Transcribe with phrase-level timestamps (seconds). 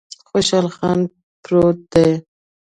[0.29, 0.99] خوشحال خان
[1.43, 2.09] پروت دی